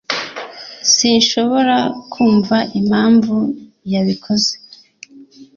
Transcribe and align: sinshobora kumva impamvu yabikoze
sinshobora 0.93 1.77
kumva 2.11 2.57
impamvu 2.79 3.35
yabikoze 3.91 4.53